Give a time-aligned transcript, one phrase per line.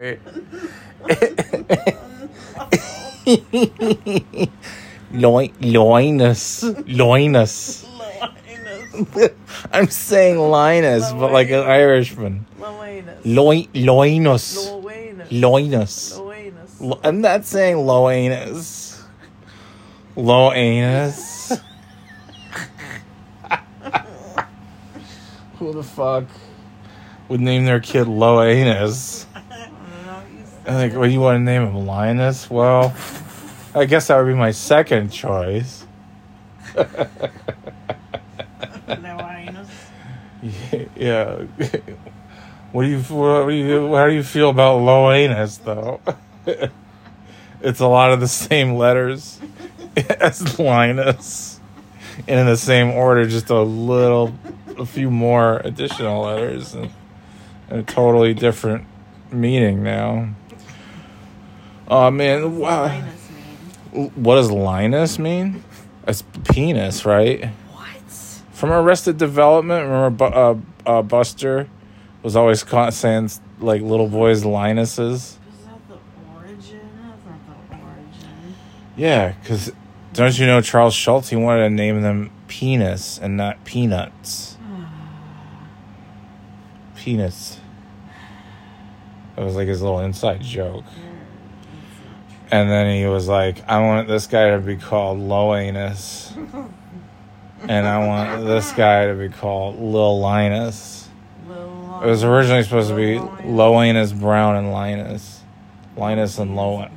[0.00, 0.14] Eh.
[5.10, 7.84] Loin, loinus, loinus.
[9.72, 12.46] I'm saying Linus, but like an Irishman.
[12.60, 14.68] Loinus, Loanus.
[15.32, 16.16] loinus.
[16.80, 19.02] Lo- I'm not saying low anus.
[25.58, 26.26] Who the fuck
[27.28, 28.40] would name their kid low
[30.68, 30.76] anus?
[30.76, 31.86] I don't you what do you want to name him?
[31.86, 32.50] Linus?
[32.50, 32.94] Well,
[33.74, 35.86] I guess that would be my second choice.
[38.88, 39.68] Loanus.
[40.96, 41.44] yeah.
[42.70, 44.80] What do you what do you how do you feel about
[45.12, 46.02] anus though?
[47.62, 49.40] it's a lot of the same letters
[50.20, 51.60] as Linus,
[52.26, 54.34] and in the same order, just a little,
[54.76, 56.90] a few more additional letters, and,
[57.70, 58.86] and a totally different
[59.32, 60.28] meaning now.
[61.90, 62.88] Oh man, wow.
[62.88, 64.10] Loanus mean?
[64.14, 65.64] What does Linus mean?
[66.06, 67.46] It's penis, right?
[67.72, 67.86] What?
[68.52, 71.66] From Arrested Development, remember uh, uh, Buster
[72.22, 75.14] was always caught saying like little boys Linuses.
[75.14, 75.96] Is that the
[76.36, 76.80] origin?
[77.02, 78.54] That's not the origin.
[78.94, 79.72] Yeah, because
[80.12, 81.30] don't you know Charles Schulz?
[81.30, 84.58] He wanted to name them penis and not peanuts.
[86.96, 87.60] Penis.
[89.36, 90.84] That was like his little inside joke.
[92.50, 96.32] And then he was like, I want this guy to be called Low Anus.
[97.62, 101.08] and I want this guy to be called Lil Linus.
[101.46, 105.42] Lil It was originally supposed to be Low Anus Brown and Linus.
[105.96, 106.88] Linus and Low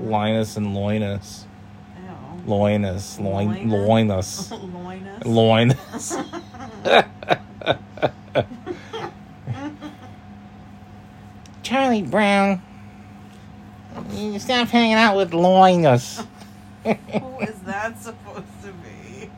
[0.00, 1.44] Linus and Loinus.
[2.46, 3.18] Loinus.
[3.18, 3.68] Loin?
[3.68, 4.50] Loinus.
[5.22, 5.74] Loinus.
[6.84, 7.16] Loinus.
[11.62, 12.62] Charlie Brown.
[14.16, 16.26] You stop hanging out with Loinus.
[16.84, 16.90] Who
[17.40, 19.30] is that supposed to be?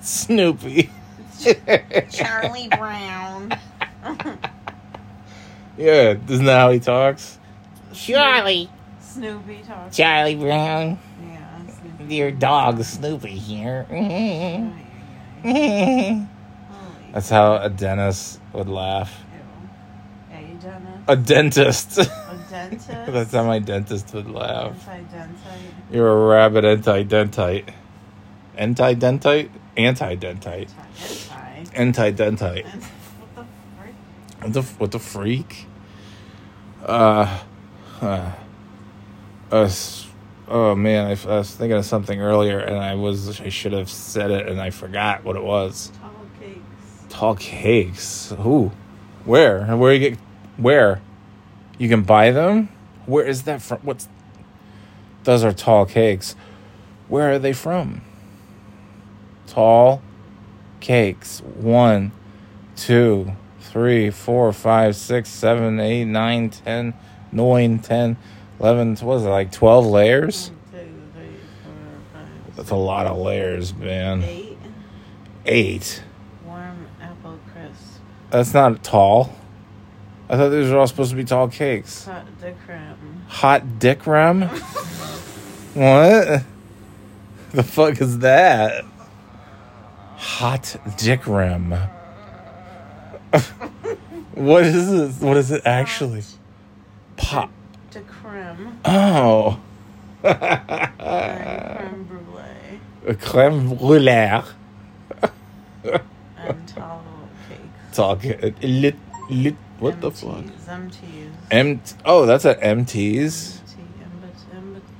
[0.00, 0.90] Snoopy.
[2.10, 3.56] Charlie Brown.
[5.76, 7.38] Yeah, isn't that how he talks?
[7.92, 8.68] Charlie.
[9.00, 9.96] Snoopy talks.
[9.96, 10.98] Charlie Brown.
[11.22, 11.66] Yeah.
[11.68, 12.14] Snoopy.
[12.16, 13.86] Your dog Snoopy here.
[17.12, 19.20] That's how a dentist would laugh.
[20.32, 20.40] ew.
[21.06, 21.98] A dentist.
[21.98, 22.10] A dentist.
[22.48, 22.88] Dentist.
[22.88, 24.88] That's how my dentist would laugh.
[24.88, 25.92] Anti-dentite.
[25.92, 27.72] You're a rabbit anti-dentite.
[28.56, 29.50] Anti-dentite?
[29.76, 30.70] Anti-dentite.
[31.74, 31.74] Anti.
[31.74, 32.64] Anti-dentite.
[32.64, 33.44] What the
[33.76, 33.94] frick?
[34.40, 35.66] What the, what the freak?
[36.84, 37.40] Uh,
[38.00, 38.32] uh,
[39.52, 40.06] us.
[40.46, 44.30] Oh man, I was thinking of something earlier, and I was I should have said
[44.30, 45.92] it, and I forgot what it was.
[46.00, 46.60] Tall cakes.
[47.10, 48.34] Tall cakes.
[48.38, 48.72] Who?
[49.24, 49.76] Where?
[49.76, 50.18] Where you get?
[50.56, 51.02] Where?
[51.78, 52.68] You can buy them.
[53.06, 53.78] Where is that from?
[53.82, 54.08] What's?
[55.24, 56.34] Those are tall cakes.
[57.08, 58.02] Where are they from?
[59.46, 60.02] Tall
[60.80, 61.40] cakes.
[61.40, 62.12] One,
[62.76, 66.94] two, three, four, five, six, seven, eight, nine, ten,
[67.32, 68.16] nine, ten,
[68.60, 68.96] eleven.
[68.96, 69.52] What is it like?
[69.52, 70.50] Twelve layers.
[70.50, 71.28] One, two, three,
[71.64, 71.72] four,
[72.12, 74.22] five, That's a lot of layers, man.
[74.24, 74.58] eight.
[75.46, 76.02] Eight.
[76.44, 78.00] Warm apple crisp.
[78.30, 79.34] That's not tall.
[80.30, 82.04] I thought these were all supposed to be tall cakes.
[82.04, 83.22] Hot dick creme.
[83.28, 84.42] Hot dick rum?
[85.74, 86.44] what?
[87.52, 88.84] The fuck is that?
[90.16, 91.70] Hot dick rum.
[94.34, 95.20] what is this?
[95.20, 96.24] What is it actually?
[97.16, 97.50] Pop.
[97.90, 98.78] De creme.
[98.84, 99.58] Oh.
[100.22, 102.80] creme brulee.
[103.06, 104.42] A creme brulee.
[106.36, 107.02] And tall
[107.48, 107.96] cakes.
[107.96, 108.42] Tall cake.
[108.42, 108.96] Uh, lit,
[109.30, 109.56] lit.
[109.78, 110.44] What the fuck?
[110.44, 111.30] MTs.
[111.50, 111.80] M.
[112.04, 113.60] Oh, that's at MT's.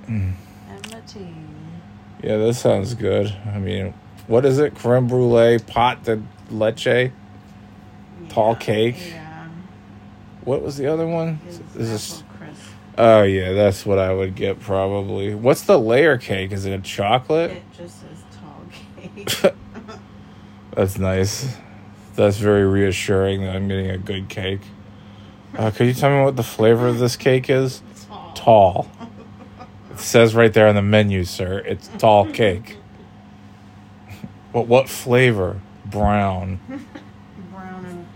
[0.08, 0.34] MT.
[0.70, 1.34] MT.
[2.22, 3.34] Yeah, that sounds good.
[3.46, 3.94] I mean,
[4.26, 4.74] what is it?
[4.74, 7.12] Creme brulee, pot de leche.
[8.28, 8.96] Tall cake?
[9.10, 9.48] Yeah.
[10.44, 11.40] What was the other one?
[11.48, 12.22] Is Is this?
[12.96, 15.34] Oh yeah, that's what I would get probably.
[15.34, 16.50] What's the layer cake?
[16.50, 17.52] Is it a chocolate?
[17.52, 18.64] It just says tall
[19.44, 19.54] cake.
[20.74, 21.56] That's nice.
[22.19, 24.62] That's very reassuring that I'm getting a good cake.
[25.56, 27.81] Uh, could you tell me what the flavor of this cake is?
[28.09, 28.32] tall.
[28.35, 28.91] Tall.
[29.93, 31.61] It says right there on the menu, sir.
[31.61, 32.76] It's tall cake.
[34.53, 35.61] But what flavor?
[35.85, 36.59] Brown.
[37.53, 38.06] Brown and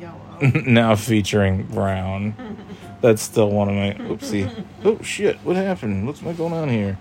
[0.00, 0.62] yellow.
[0.66, 2.56] now featuring brown.
[3.02, 4.64] That's still one of my oopsie.
[4.84, 5.36] Oh shit!
[5.44, 6.06] What happened?
[6.06, 6.96] What's going on here?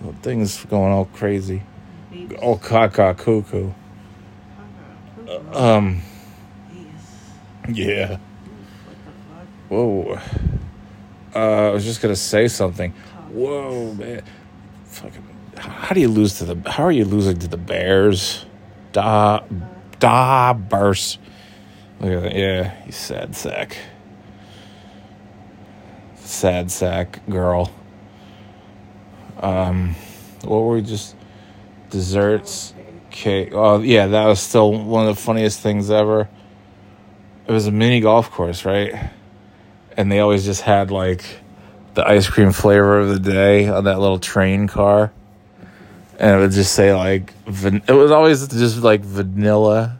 [0.00, 1.62] Well, things going all crazy.
[2.12, 2.34] Beach.
[2.34, 3.72] All caca cuckoo.
[5.52, 6.02] Um.
[7.68, 8.08] Yeah.
[8.08, 8.18] What
[9.04, 9.46] the fuck?
[9.68, 10.18] Whoa.
[11.34, 12.92] Uh, I was just gonna say something.
[13.30, 14.22] Whoa, man!
[14.86, 15.24] Fucking,
[15.56, 16.70] how do you lose to the?
[16.70, 18.44] How are you losing to the Bears?
[18.92, 19.40] Da,
[20.00, 21.20] da, burst.
[22.00, 22.34] Look at that.
[22.34, 23.76] Yeah, he's sad sack.
[26.16, 27.70] Sad sack girl.
[29.38, 29.94] Um,
[30.42, 31.14] what were we just?
[31.90, 32.72] Desserts,
[33.10, 33.50] cake.
[33.52, 36.28] Oh uh, yeah, that was still one of the funniest things ever.
[37.46, 39.10] It was a mini golf course, right?
[39.96, 41.24] And they always just had like
[41.94, 45.12] the ice cream flavor of the day on that little train car.
[46.18, 49.98] And it would just say like van- it was always just like vanilla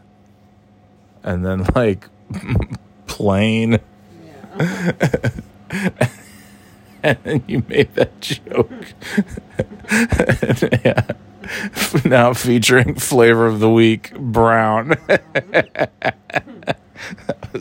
[1.22, 2.06] and then like
[3.06, 3.80] plain
[4.52, 5.30] Yeah.
[7.02, 8.73] and then you made that joke.
[10.85, 11.02] yeah.
[12.05, 14.94] Now featuring flavor of the week, brown.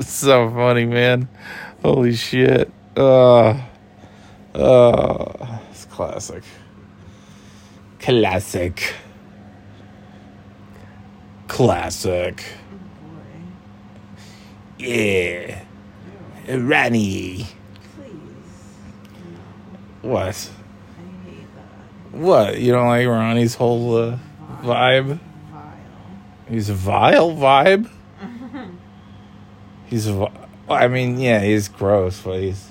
[0.01, 1.27] so funny, man.
[1.81, 2.71] Holy shit.
[2.95, 3.59] Uh,
[4.53, 6.43] uh, it's classic.
[7.99, 8.93] Classic.
[11.47, 12.43] Classic.
[14.77, 15.63] Yeah.
[16.47, 17.47] Ronnie.
[20.01, 20.19] What?
[20.19, 22.17] I hate that.
[22.17, 22.59] What?
[22.59, 24.17] You don't like Ronnie's whole uh,
[24.61, 25.19] vibe?
[25.51, 25.69] Vile.
[26.49, 27.89] He's a vile vibe.
[29.87, 30.31] He's a.
[30.69, 32.69] I mean, yeah, he's gross, but he's.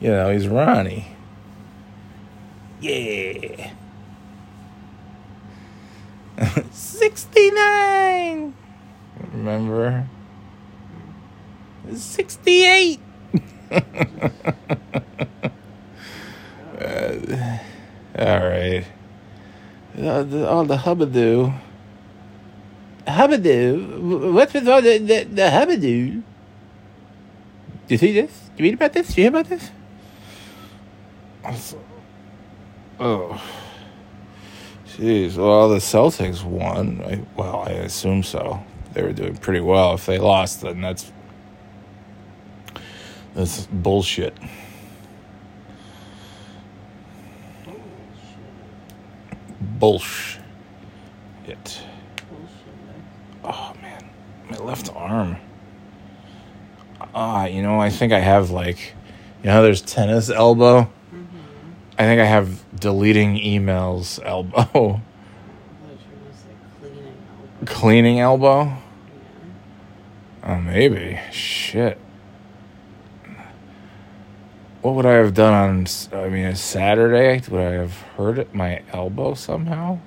[0.00, 1.14] You know, he's Ronnie.
[2.80, 3.72] Yeah.
[6.70, 8.54] 69!
[9.32, 10.08] Remember?
[11.94, 12.98] 68!
[16.78, 17.58] Uh,
[18.18, 18.84] all right.
[19.96, 21.54] Uh, the, all the hubbadoo.
[23.06, 24.32] Hubbadoo?
[24.32, 26.22] What's with all the, the, the hubbadoo?
[26.22, 26.24] Do
[27.88, 28.50] you see this?
[28.56, 29.14] Do you read about this?
[29.14, 29.70] Do you hear about this?
[32.98, 33.42] Oh.
[34.86, 35.36] Jeez.
[35.36, 37.02] Well, the Celtics won.
[37.04, 38.62] I, well, I assume so.
[38.92, 39.94] They were doing pretty well.
[39.94, 41.10] If they lost, then that's
[43.34, 44.36] that's bullshit.
[49.60, 50.40] Bullshit.
[51.44, 51.82] Bullshit.
[53.44, 54.08] Oh man,
[54.50, 55.36] my left arm.
[57.14, 58.94] Ah, you know, I think I have like,
[59.42, 60.82] you know, there's tennis elbow.
[60.82, 61.38] Mm-hmm.
[61.98, 65.00] I think I have deleting emails elbow, I thought you were
[66.20, 67.66] gonna say cleaning elbow.
[67.66, 68.64] cleaning elbow.
[68.64, 68.78] Yeah.
[70.44, 71.20] Oh, maybe.
[71.30, 71.98] Shit.
[74.82, 75.86] What would I have done on?
[76.12, 77.40] I mean, a Saturday?
[77.48, 80.00] Would I have hurt it my elbow somehow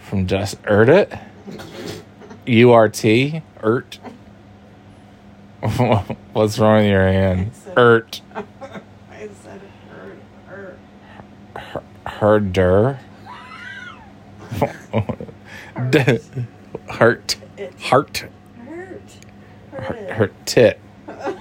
[0.00, 1.12] from just hurt it?
[2.46, 3.98] U R T urt.
[6.32, 7.50] What's wrong with your hand?
[7.76, 8.22] Urt.
[8.34, 9.60] I said
[10.46, 10.78] hurt.
[11.54, 11.84] Hurt.
[12.06, 12.98] Herder.
[15.90, 16.18] D-
[16.88, 17.36] Heart.
[17.82, 18.24] Hurt.
[19.72, 20.10] Hurt.
[20.10, 20.80] Her tit.
[21.06, 21.36] Hurt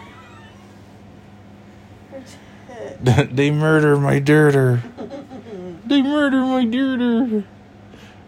[2.69, 2.96] it.
[3.31, 4.81] they murder my dirter.
[5.86, 7.45] They murder my dirter.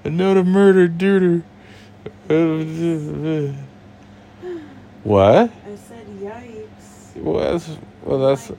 [0.05, 1.43] Another murder dirter.
[5.03, 5.51] What?
[5.65, 7.15] I said yikes.
[7.15, 7.69] Well, that's,
[8.03, 8.55] well, that's oh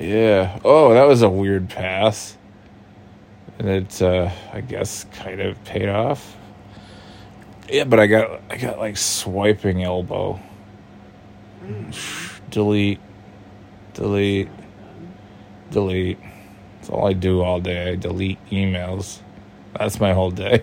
[0.00, 0.58] yeah.
[0.64, 2.38] Oh, that was a weird pass,
[3.58, 6.36] and it, uh, I guess, kind of paid off.
[7.68, 10.40] Yeah, but I got, I got like swiping elbow.
[12.50, 13.00] Delete,
[13.94, 14.48] delete,
[15.70, 16.18] delete.
[16.76, 17.92] That's all I do all day.
[17.92, 19.20] I delete emails.
[19.78, 20.62] That's my whole day.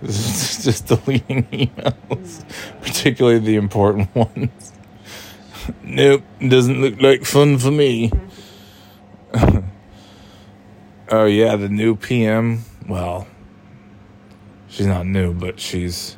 [0.00, 2.44] This is just deleting emails,
[2.82, 4.72] particularly the important ones.
[5.82, 8.10] nope, doesn't look like fun for me.
[11.08, 12.64] oh yeah, the new PM.
[12.88, 13.28] Well,
[14.68, 16.16] she's not new, but she's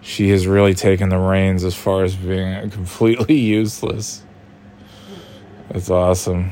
[0.00, 4.22] she has really taken the reins as far as being completely useless.
[5.70, 6.50] It's awesome.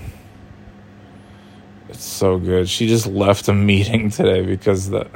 [1.89, 2.69] It's so good.
[2.69, 5.09] She just left a meeting today because the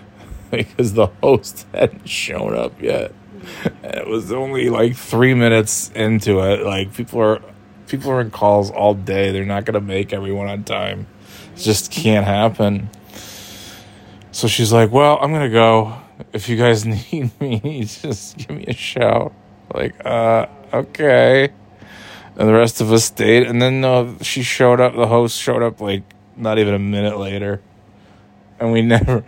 [0.50, 3.12] because the host hadn't shown up yet.
[3.82, 6.64] And it was only like three minutes into it.
[6.64, 7.42] Like people are
[7.88, 9.32] people are in calls all day.
[9.32, 11.06] They're not gonna make everyone on time.
[11.54, 12.90] It just can't happen.
[14.32, 15.96] So she's like, Well, I'm gonna go.
[16.32, 19.32] If you guys need me, just give me a shout.
[19.74, 21.50] Like, uh, okay.
[22.40, 23.46] And the rest of us stayed.
[23.46, 24.96] And then uh, she showed up.
[24.96, 26.04] The host showed up like
[26.36, 27.60] not even a minute later.
[28.58, 29.26] And we never.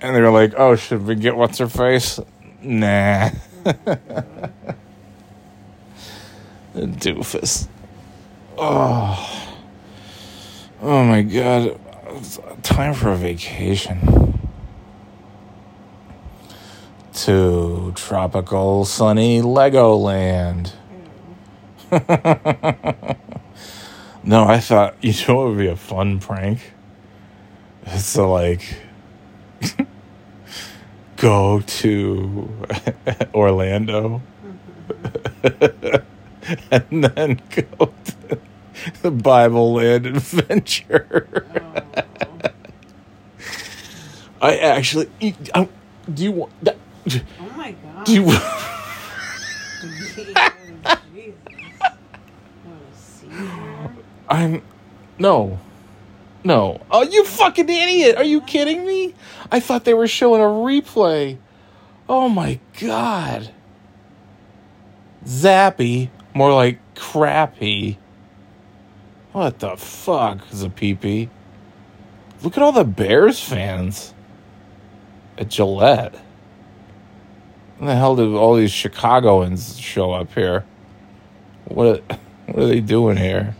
[0.00, 2.18] And they were like, oh, should we get what's her face?
[2.60, 3.30] Nah.
[6.74, 7.68] Doofus.
[8.58, 9.56] Oh.
[10.80, 11.78] Oh my god.
[12.08, 14.40] It's time for a vacation.
[17.12, 20.72] To tropical sunny Legoland.
[24.24, 26.72] no, I thought you know it would be a fun prank.
[27.84, 28.62] It's to like
[31.16, 32.48] go to
[33.34, 34.22] Orlando
[36.70, 38.38] and then go to
[39.02, 41.46] the Bible Land Adventure.
[41.54, 41.74] Oh,
[44.40, 45.10] I actually,
[45.54, 45.68] I,
[46.12, 46.76] do you want that?
[47.38, 48.06] oh my god.
[48.06, 48.32] Do you?
[54.32, 54.62] I'm
[55.18, 55.58] no,
[56.42, 56.80] no.
[56.90, 58.16] Oh, you fucking idiot!
[58.16, 59.14] Are you kidding me?
[59.50, 61.36] I thought they were showing a replay.
[62.08, 63.50] Oh my god.
[65.26, 67.98] Zappe, more like crappy.
[69.32, 71.28] What the fuck is a peepee?
[72.42, 74.14] Look at all the Bears fans
[75.36, 76.14] at Gillette.
[77.76, 80.64] When the hell did all these Chicagoans show up here?
[81.66, 82.02] What
[82.46, 83.54] what are they doing here?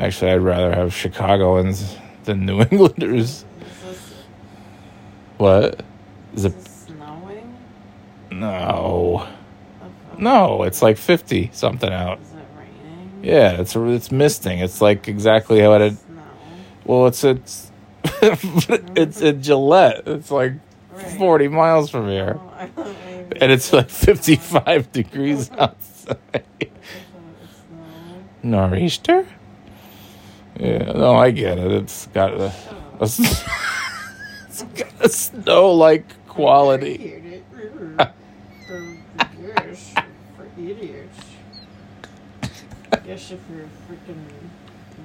[0.00, 3.20] Actually, I'd rather have Chicagoans than New Englanders.
[3.20, 3.44] Is
[3.84, 4.12] this,
[5.36, 5.82] What?
[6.34, 6.68] Is is it?
[6.68, 7.54] snowing?
[8.30, 9.28] No.
[10.18, 12.18] No, it's like 50 something out.
[12.20, 13.20] Is it raining?
[13.22, 14.60] Yeah, it's it's misting.
[14.60, 15.92] It's like exactly how it.
[15.98, 16.22] Snow.
[16.86, 17.70] Well, it's it's
[18.22, 20.02] it's in Gillette.
[20.06, 20.54] It's like
[20.92, 21.18] Right.
[21.18, 26.16] 40 miles from oh, here, Oh, thought maybe and it's like 55 degrees outside.
[26.34, 26.72] I thought it
[27.40, 27.50] was
[28.42, 28.66] snow.
[28.68, 29.24] Nor'easter?
[30.60, 31.72] Yeah, no, I get it.
[31.72, 32.52] It's got a,
[33.00, 36.96] a it's got a snow-like quality.
[36.96, 37.44] Idiot.
[38.66, 38.98] For
[39.38, 39.94] idiots.
[40.36, 41.18] For idiots.
[42.92, 44.22] I guess if you're a freaking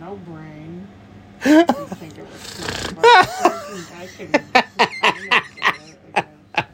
[0.02, 0.90] no brain,
[1.46, 2.96] you think it was snow.
[2.96, 4.30] But I can.
[4.56, 5.42] I
[6.14, 6.66] can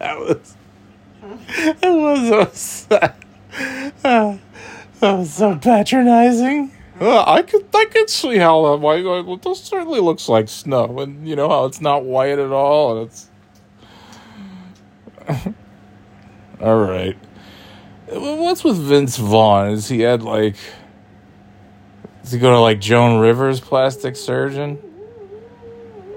[0.00, 0.56] That was.
[1.22, 2.28] It was.
[2.28, 2.86] It was,
[4.02, 4.40] that
[5.00, 6.72] was so patronizing.
[6.98, 9.04] Well, I could, I could see how that white.
[9.04, 12.96] Well, this certainly looks like snow, and you know how it's not white at all,
[12.98, 13.30] and it's.
[16.60, 17.16] all right.
[18.10, 19.70] Uh, what's with Vince Vaughn?
[19.70, 20.56] Is he had like?
[22.22, 24.78] Does he go to like Joan Rivers, plastic surgeon?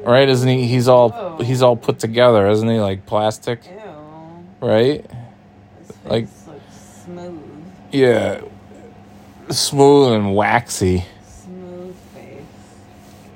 [0.04, 0.30] Right?
[0.30, 0.66] Isn't he?
[0.66, 1.44] He's all Whoa.
[1.44, 2.80] he's all put together, isn't he?
[2.80, 4.68] Like plastic, Ew.
[4.68, 5.06] right?
[5.80, 6.28] His face Like-
[7.04, 7.42] smooth.
[7.92, 8.42] Yeah,
[9.50, 11.06] smooth and waxy.
[11.26, 12.44] Smooth face.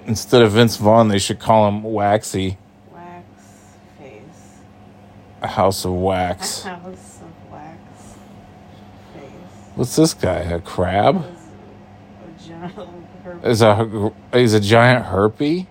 [0.05, 2.57] Instead of Vince Vaughn, they should call him Waxy,
[2.91, 3.25] Wax
[3.99, 4.21] face.
[5.41, 6.63] a house of wax.
[6.63, 7.77] House of wax
[9.13, 9.23] face.
[9.75, 10.39] What's this guy?
[10.39, 11.25] A crab?
[12.35, 12.91] Is a.
[13.43, 15.67] Is a he's a giant herpy?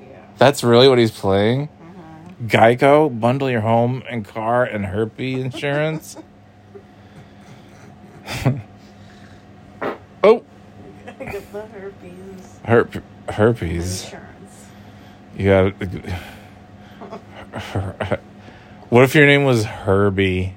[0.00, 0.06] Yeah.
[0.38, 1.68] That's really what he's playing.
[1.68, 2.32] Uh-huh.
[2.46, 6.16] Geico, bundle your home and car and herpy insurance.
[10.22, 10.42] oh,
[11.18, 14.04] Get the herpes herp herpes.
[14.04, 14.66] insurance.
[15.36, 15.72] You got.
[18.88, 20.54] What if your name was Herbie,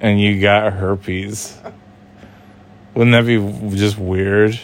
[0.00, 1.56] and you got herpes?
[2.94, 4.58] Wouldn't that be just weird?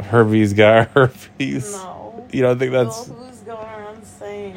[0.00, 1.72] Herbie's got herpes.
[1.72, 2.26] No.
[2.32, 4.56] You don't think that's Well, who's going around saying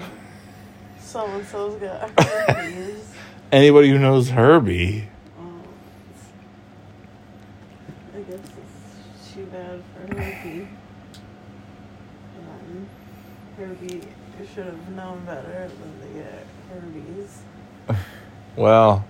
[1.00, 3.14] so and so's got herpes?
[3.52, 5.08] anybody who knows Herbie?
[5.40, 5.64] Um,
[8.16, 9.82] I guess it's too bad
[10.48, 10.68] Herbie.
[12.38, 12.88] Um,
[13.58, 14.02] Herbie
[14.54, 17.42] should have known better than to get herpes.
[18.56, 19.06] Well,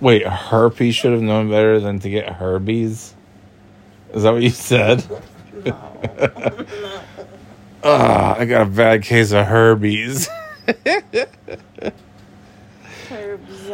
[0.00, 3.12] wait, Herpy should have known better than to get Herbies.
[4.12, 5.04] Is that what you said?
[5.64, 6.66] no.
[7.86, 10.30] Ah, I got a bad case of Herbies.
[13.10, 13.68] Herbs.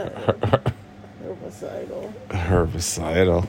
[1.23, 2.13] Herbicidal.
[2.31, 3.47] Herbicidal.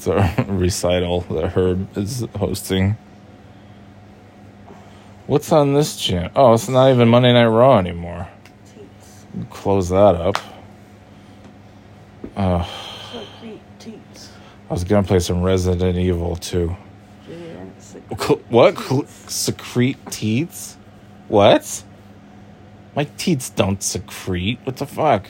[0.00, 0.06] It's
[0.38, 2.96] a recital that Herb is hosting.
[5.26, 6.30] What's on this channel?
[6.34, 8.26] Oh, it's not even Monday Night Raw anymore.
[9.50, 10.38] Close that up.
[12.34, 12.66] Uh.
[14.70, 16.74] I was gonna play some Resident Evil too.
[18.48, 18.78] What?
[19.28, 20.78] Secrete teats?
[21.28, 21.84] What?
[22.96, 24.60] My teats don't secrete.
[24.64, 25.26] What the fuck?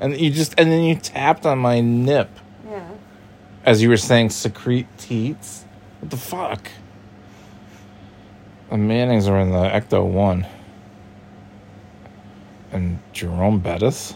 [0.00, 2.28] And you just and then you tapped on my nip.
[3.64, 5.64] As you were saying secrete teats.
[6.00, 6.70] What the fuck?
[8.70, 10.46] The Mannings are in the Ecto One.
[12.72, 14.14] And Jerome Bettis.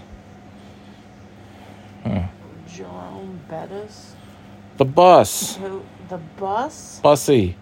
[2.74, 4.14] Jerome Bettis.
[4.76, 5.56] The bus.
[5.56, 5.82] Who?
[6.08, 7.00] The bus?
[7.02, 7.56] Bussy.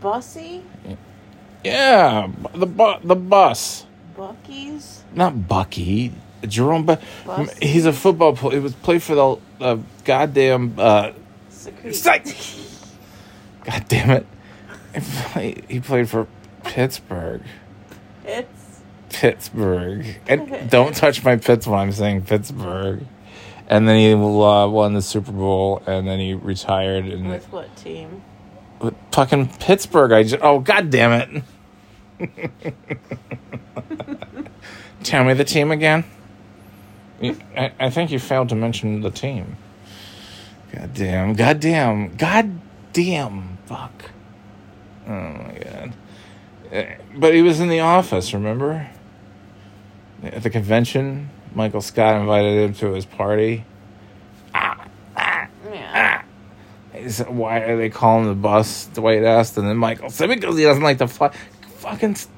[0.00, 0.62] Bussy?
[1.64, 3.86] Yeah, the bu- the bus.
[4.16, 5.02] Bucky's?
[5.12, 6.12] Not Bucky.
[6.46, 6.86] Jerome.
[6.86, 7.66] Bu- Bussy?
[7.66, 8.54] he's a football player.
[8.56, 10.74] He was played for the uh, goddamn.
[10.78, 11.12] Uh,
[11.50, 12.54] Secret-
[13.64, 14.26] God damn it!
[14.94, 16.26] He played, he played for
[16.64, 17.42] Pittsburgh.
[18.24, 18.80] It's
[19.10, 20.06] Pittsburgh.
[20.26, 23.04] And don't touch my pits when I'm saying Pittsburgh.
[23.68, 27.04] And then he uh, won the Super Bowl, and then he retired.
[27.06, 28.22] And with what team?
[28.80, 31.42] with fucking Pittsburgh, I just oh god damn
[32.18, 32.18] it!
[35.02, 36.04] Tell me the team again.
[37.20, 39.56] You- I, I think you failed to mention the team.
[40.72, 41.34] God damn!
[41.34, 42.16] God damn!
[42.16, 42.60] God
[42.92, 43.58] damn!
[43.66, 44.10] Fuck!
[45.06, 45.92] Oh my god!
[46.72, 46.84] Uh,
[47.16, 48.32] But he was in the office.
[48.34, 48.88] Remember?
[50.22, 53.64] At the convention, Michael Scott invited him to his party.
[54.54, 56.22] Yeah.
[56.92, 59.56] He said, why are they calling the bus Dwight asked?
[59.56, 61.30] And then Michael said, because he doesn't like to fly.
[61.76, 62.28] Fucking s-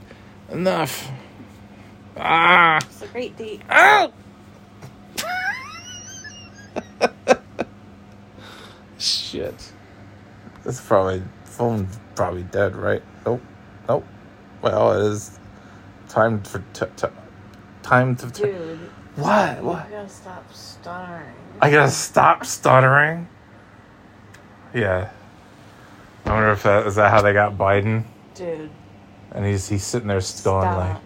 [0.51, 1.11] enough.
[2.17, 2.77] Ah.
[2.85, 3.63] It's a great date.
[3.71, 4.11] Ah.
[9.31, 9.73] Shit.
[10.65, 13.03] This probably, phone's probably dead, right?
[13.25, 13.41] Nope.
[13.89, 14.05] Nope.
[14.61, 15.39] Well, it is
[16.09, 17.07] time for, t- t-
[17.83, 18.79] time to, t- Dude,
[19.15, 19.63] what?
[19.89, 21.33] you gotta stop stuttering.
[21.61, 23.29] I gotta stop stuttering.
[24.75, 25.11] Yeah.
[26.25, 28.71] I wonder if that is that how they got Biden, Dude,
[29.33, 30.97] and he's he's sitting there going like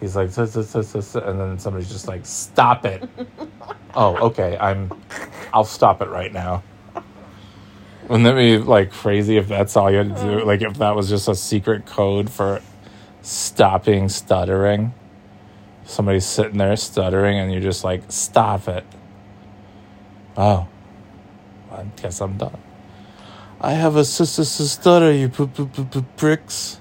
[0.00, 3.08] he's like and then somebody's just like stop it.
[3.94, 4.56] oh, okay.
[4.58, 4.90] I'm.
[5.52, 6.62] I'll stop it right now.
[8.08, 10.40] Wouldn't that be like crazy if that's all you had to do?
[10.40, 10.46] Mm.
[10.46, 12.62] Like if that was just a secret code for
[13.22, 14.94] stopping stuttering.
[15.84, 18.84] Somebody's sitting there stuttering, and you're just like, stop it.
[20.36, 20.68] Oh,
[21.72, 22.58] I guess I'm done.
[23.60, 26.80] I have a sister stutter, you p- p- p- p- pricks.